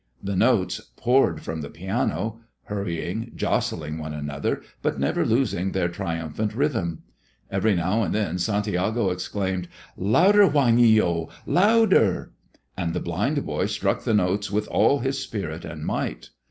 The 0.23 0.35
notes 0.35 0.81
poured 0.95 1.43
from 1.43 1.61
the 1.61 1.69
piano, 1.69 2.39
hurrying, 2.63 3.33
jostling 3.35 3.99
one 3.99 4.15
another, 4.15 4.63
but 4.81 4.99
never 4.99 5.23
losing 5.23 5.73
their 5.73 5.89
triumphant 5.89 6.55
rhythm. 6.55 7.03
Every 7.51 7.75
now 7.75 8.01
and 8.01 8.11
then 8.15 8.39
Santiago 8.39 9.11
exclaimed, 9.11 9.67
"Louder, 9.95 10.49
Juanillo! 10.49 11.29
Louder!" 11.45 12.31
And 12.75 12.95
the 12.95 12.99
blind 12.99 13.45
boy 13.45 13.67
struck 13.67 14.01
the 14.03 14.15
notes 14.15 14.49
with 14.49 14.67
all 14.69 15.01
his 15.01 15.19
spirit 15.21 15.63
and 15.63 15.85
might. 15.85 16.31